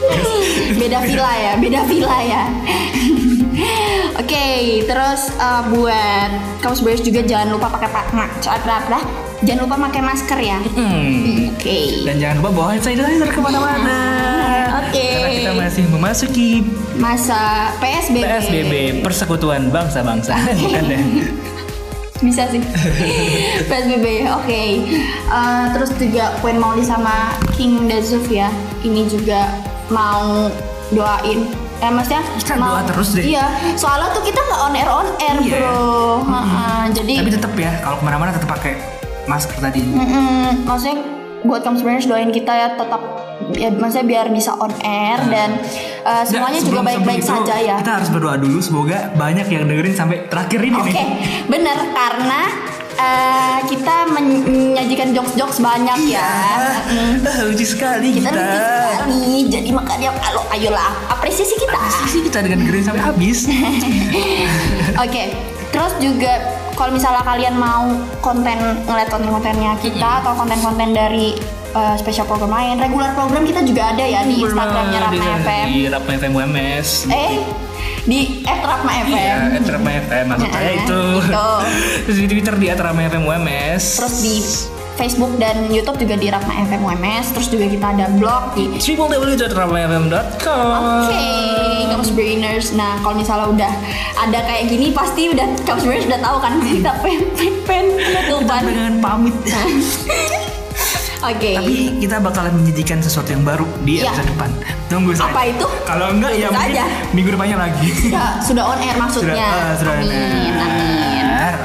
beda 0.80 0.98
villa 1.02 1.32
ya, 1.34 1.52
beda 1.58 1.80
villa 1.84 2.18
ya. 2.22 2.42
Oke, 4.20 4.46
terus 4.86 5.32
eh, 5.32 5.62
buat 5.74 6.30
kamu 6.62 6.74
sebenarnya 6.76 7.02
juga 7.02 7.20
jangan 7.26 7.48
lupa 7.50 7.66
pakai 7.72 7.88
pak, 7.90 8.04
apa, 8.46 8.98
jangan 9.42 9.60
lupa 9.62 9.76
pakai 9.88 10.02
masker 10.02 10.38
ya. 10.38 10.58
Hmm. 10.70 11.50
Oke. 11.50 12.04
Dan 12.04 12.16
jangan 12.16 12.36
lupa 12.38 12.50
bawa 12.52 12.66
hand 12.72 12.82
sanitizer 12.82 13.26
ke 13.26 13.38
mana-mana. 13.38 13.98
Oke. 14.80 15.06
Karena 15.06 15.30
kita 15.30 15.52
masih 15.56 15.84
memasuki 15.88 16.48
Masa 16.94 17.40
PSBB. 17.78 18.20
PSBB 18.22 18.72
Persekutuan 19.00 19.68
Bangsa-Bangsa. 19.68 20.34
Bukan 20.54 20.82
deh. 20.90 21.02
bisa 22.20 22.44
sih 22.46 22.60
PSBB 23.64 24.28
oke 24.28 24.62
Eh, 25.24 25.64
terus 25.72 25.88
juga 25.94 26.36
Queen 26.38 26.60
Mauli 26.60 26.84
sama 26.84 27.32
King 27.50 27.88
Dazuf 27.88 28.28
ya 28.28 28.52
ini 28.82 29.08
juga 29.08 29.48
mau 29.88 30.52
doain 30.90 31.48
eh 31.78 31.88
maksudnya 31.88 32.20
Kita 32.36 32.60
mau 32.60 32.76
doa 32.76 32.84
terus 32.84 33.16
deh. 33.16 33.24
iya 33.24 33.48
soalnya 33.72 34.12
tuh 34.12 34.20
kita 34.20 34.36
nggak 34.36 34.60
on 34.60 34.74
air 34.74 34.90
on 34.90 35.08
air 35.16 35.36
Iya. 35.40 35.64
bro 35.64 36.20
Ha-ha, 36.20 36.92
jadi 36.92 37.24
Tapi 37.24 37.30
tetap 37.32 37.52
ya 37.56 37.72
kalau 37.80 37.96
ke 37.96 38.04
mana-mana 38.04 38.36
tetap 38.36 38.52
pakai 38.52 38.99
masker 39.30 39.58
tadi. 39.60 39.80
mm-mm, 39.80 40.66
maksudnya 40.66 40.98
buat 41.40 41.62
kamu 41.62 41.78
sebenarnya 41.78 42.04
doain 42.04 42.30
kita 42.30 42.52
ya 42.52 42.68
tetap 42.74 43.00
ya 43.52 43.72
maksudnya 43.72 44.06
biar 44.06 44.26
bisa 44.28 44.52
on 44.54 44.68
air 44.78 45.16
dan 45.24 45.56
eh, 46.02 46.22
semuanya 46.22 46.58
Nggak, 46.58 46.68
juga 46.68 46.80
baik-baik 46.84 47.22
saja 47.22 47.54
ya 47.56 47.76
Kita 47.78 47.92
harus 47.96 48.10
berdoa 48.10 48.36
dulu 48.36 48.60
semoga 48.60 49.08
banyak 49.14 49.48
yang 49.48 49.64
dengerin 49.64 49.94
sampai 49.94 50.26
terakhir 50.26 50.60
ini 50.60 50.76
Oke, 50.76 50.92
nih. 50.92 51.08
bener 51.46 51.78
karena 51.90 52.40
eh, 52.92 53.58
kita 53.64 53.96
men- 54.10 54.44
menyajikan 54.44 55.08
jokes-jokes 55.10 55.58
banyak 55.58 56.12
ya. 56.12 56.28
Mm. 56.90 57.16
Ah, 57.24 57.40
lucu 57.42 57.64
sekali 57.64 58.12
Kita 58.12 58.28
kita. 58.28 58.36
lucu 58.36 58.58
sekali, 58.60 59.24
jadi 59.48 59.68
makanya 59.70 60.08
kalau 60.18 60.44
ayolah 60.50 60.92
apresiasi 61.08 61.56
kita. 61.56 61.80
Sih 62.04 62.20
kita 62.20 62.42
dengan 62.42 62.60
dengerin 62.60 62.84
sampai 62.84 63.00
habis. 63.02 63.48
Oke, 65.04 65.32
terus 65.70 65.92
juga 65.98 66.59
kalau 66.80 66.96
misalnya 66.96 67.20
kalian 67.20 67.60
mau 67.60 67.92
konten 68.24 68.56
ngeliat 68.88 69.12
konten-kontennya 69.12 69.76
kita 69.84 70.24
atau 70.24 70.32
konten-konten 70.32 70.96
dari 70.96 71.36
eh, 71.76 71.94
special 72.00 72.24
program 72.24 72.56
lain, 72.56 72.80
regular 72.80 73.12
program 73.12 73.44
kita 73.44 73.60
juga 73.60 73.92
ada 73.92 74.00
ya 74.00 74.24
di 74.24 74.40
Instagramnya 74.40 74.98
Ratna 75.04 75.12
Di- 75.12 75.36
FM. 75.44 75.66
Di 75.68 75.80
Rapma 75.92 76.12
FM 76.16 76.32
WMS. 76.32 76.88
Eh, 77.12 77.32
di 78.08 78.20
@ratna 78.48 78.92
FM. 79.04 79.12
Iya, 79.12 79.36
at 79.60 79.66
Rapma 79.68 79.90
FM 80.08 80.24
maksud 80.32 80.48
saya 80.48 80.72
itu. 80.72 81.02
gitu. 81.20 81.48
Terus 82.08 82.16
di 82.16 82.26
Twitter 82.32 82.54
di 82.56 82.66
at 82.72 82.80
Rapma 82.80 83.02
FM 83.12 83.28
WMS. 83.28 83.82
Terus 84.00 84.14
di 84.24 84.34
Facebook 85.00 85.32
dan 85.36 85.66
YouTube 85.66 85.98
juga 85.98 86.14
di 86.14 86.28
Ratna 86.28 86.52
FM 86.62 86.82
WMS. 86.82 87.32
Terus 87.32 87.48
juga 87.48 87.66
kita 87.66 87.86
ada 87.90 88.06
blog 88.12 88.52
di 88.52 88.68
www.rapmafm.com. 88.68 90.68
Oke, 91.00 91.24
kamu 91.88 92.02
brainers. 92.12 92.72
Nah, 92.72 93.00
kalau 93.00 93.14
misalnya 93.16 93.46
udah 93.48 93.72
ada 94.18 94.38
kayak 94.42 94.68
gini, 94.68 94.92
pasti 94.92 95.28
udah 95.28 95.46
kamu 95.64 95.80
brainers 95.82 96.06
udah 96.06 96.20
tahu 96.20 96.36
kan 96.38 96.52
kita 96.60 96.92
pen 97.00 97.20
pen 97.32 97.54
pen 97.64 97.84
penutupan. 97.96 98.62
dengan 98.62 98.92
pamit. 99.00 99.34
Oke. 101.22 101.52
Tapi 101.52 102.00
kita 102.00 102.16
bakalan 102.16 102.54
menyajikan 102.54 102.98
sesuatu 102.98 103.28
yang 103.28 103.44
baru 103.44 103.66
di 103.82 104.00
Iya. 104.00 104.08
episode 104.08 104.28
depan. 104.30 104.50
Tunggu 104.88 105.10
saja. 105.12 105.28
Apa 105.28 105.40
itu? 105.46 105.66
Kalau 105.84 106.06
enggak 106.10 106.32
ya 106.32 106.48
Tunggu 106.48 106.56
mungkin 106.56 106.80
saja. 106.80 106.84
minggu 107.12 107.30
depannya 107.30 107.56
lagi. 107.60 107.88
Sudah, 107.94 108.30
sudah 108.40 108.64
on 108.66 108.78
air 108.80 108.96
maksudnya. 108.96 109.34
Sudah, 109.36 109.44
ah, 109.44 109.72
sudah 109.76 109.92
amin, 109.94 110.08
benar. 110.08 110.64
amin. 110.64 111.09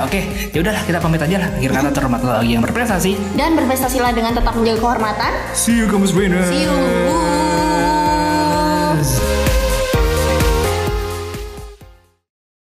Oke, 0.05 0.49
ya 0.51 0.59
udahlah 0.61 0.83
kita 0.85 0.97
pamit 1.01 1.21
aja 1.21 1.37
lah. 1.41 1.49
Akhir 1.53 1.71
kata 1.73 1.89
terhormat 1.93 2.21
lagi 2.23 2.51
yang 2.57 2.63
berprestasi. 2.63 3.11
Dan 3.37 3.53
berprestasilah 3.59 4.11
dengan 4.15 4.33
tetap 4.33 4.53
menjaga 4.57 4.79
kehormatan. 4.81 5.31
See 5.53 5.77
you 5.77 5.85
kamus 5.89 6.13
brainers. 6.15 6.49
See 6.49 6.65
you. 6.65 7.74